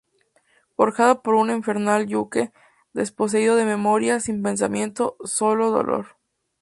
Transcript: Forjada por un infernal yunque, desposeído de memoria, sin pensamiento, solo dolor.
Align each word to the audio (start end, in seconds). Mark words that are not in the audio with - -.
Forjada 0.75 1.21
por 1.21 1.35
un 1.35 1.51
infernal 1.51 2.07
yunque, 2.07 2.51
desposeído 2.91 3.55
de 3.55 3.65
memoria, 3.65 4.19
sin 4.19 4.41
pensamiento, 4.41 5.15
solo 5.23 5.69
dolor. 5.69 6.17